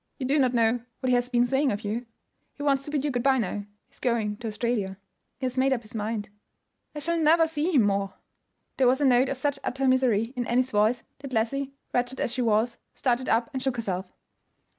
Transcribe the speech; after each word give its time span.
You 0.17 0.25
do 0.25 0.39
not 0.39 0.55
know 0.55 0.79
what 0.99 1.09
he 1.09 1.13
has 1.15 1.29
been 1.29 1.45
saying 1.45 1.71
of 1.71 1.81
you. 1.81 2.07
He 2.55 2.63
wants 2.63 2.83
to 2.85 2.89
bid 2.89 3.05
you 3.05 3.11
good 3.11 3.21
by 3.21 3.37
now. 3.37 3.65
He 3.85 3.91
is 3.91 3.99
going 3.99 4.37
to 4.37 4.47
Australia; 4.47 4.97
he 5.37 5.45
has 5.45 5.59
made 5.59 5.71
up 5.71 5.83
his 5.83 5.93
mind. 5.93 6.29
I 6.95 6.97
shall 6.97 7.19
never 7.19 7.45
see 7.45 7.75
him 7.75 7.83
more." 7.83 8.15
There 8.77 8.87
was 8.87 8.99
a 8.99 9.05
note 9.05 9.29
of 9.29 9.37
such 9.37 9.59
utter 9.63 9.87
misery 9.87 10.33
in 10.35 10.47
Annie's 10.47 10.71
voice 10.71 11.03
that 11.19 11.33
Leslie, 11.33 11.75
wretched 11.93 12.19
as 12.19 12.33
she 12.33 12.41
was, 12.41 12.79
started 12.95 13.29
up 13.29 13.51
and 13.53 13.61
shook 13.61 13.75
herself. 13.75 14.11